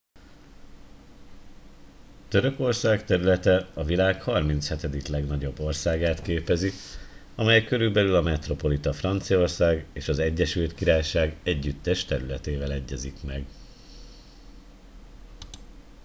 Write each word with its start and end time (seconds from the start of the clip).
törökország 2.27 3.03
területe 3.05 3.69
a 3.73 3.83
világ 3.83 4.21
37. 4.21 5.07
legnagyobb 5.07 5.59
országát 5.59 6.21
képezi 6.21 6.71
amely 7.35 7.63
körülbelül 7.63 8.15
a 8.15 8.21
metropolita 8.21 8.93
franciaország 8.93 9.85
és 9.93 10.07
az 10.07 10.19
egyesült 10.19 10.73
királyság 10.75 11.35
együttes 11.43 12.05
területével 12.05 12.71
egyezik 12.71 13.23
meg 13.23 13.45